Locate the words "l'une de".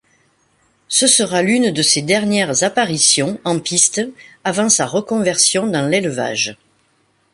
1.43-1.83